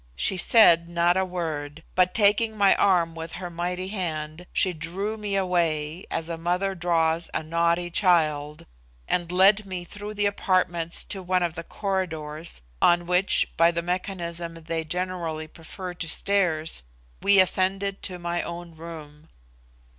She 0.15 0.35
said 0.35 0.89
not 0.89 1.15
a 1.15 1.23
word, 1.23 1.83
but, 1.93 2.15
taking 2.15 2.57
my 2.57 2.73
arm 2.73 3.13
with 3.13 3.33
her 3.33 3.51
mighty 3.51 3.89
hand, 3.89 4.47
she 4.51 4.73
drew 4.73 5.15
me 5.15 5.35
away, 5.35 6.07
as 6.09 6.27
a 6.27 6.39
mother 6.39 6.73
draws 6.73 7.29
a 7.35 7.43
naughty 7.43 7.91
child, 7.91 8.65
and 9.07 9.31
led 9.31 9.63
me 9.63 9.83
through 9.83 10.15
the 10.15 10.25
apartments 10.25 11.05
to 11.05 11.21
one 11.21 11.43
of 11.43 11.53
the 11.53 11.63
corridors, 11.63 12.63
on 12.81 13.05
which, 13.05 13.47
by 13.57 13.69
the 13.69 13.83
mechanism 13.83 14.55
they 14.55 14.83
generally 14.83 15.47
prefer 15.47 15.93
to 15.93 16.09
stairs, 16.09 16.81
we 17.21 17.39
ascended 17.39 18.01
to 18.01 18.17
my 18.17 18.41
own 18.41 18.75
room. 18.75 19.29